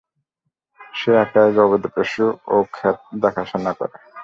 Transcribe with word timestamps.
সে 0.93 1.11
একাই 1.23 1.49
গবাদিপশু 1.57 2.23
ও 2.47 2.55
ক্ষেত 2.73 2.97
দেখাশোনা 3.23 3.71
করে। 3.79 3.97